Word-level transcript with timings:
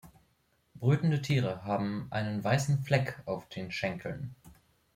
Brütende 0.73 1.21
Tiere 1.21 1.63
haben 1.63 2.07
einen 2.09 2.43
weißen 2.43 2.79
Fleck 2.81 3.21
auf 3.27 3.47
den 3.49 3.69
Schenkeln. 3.71 4.35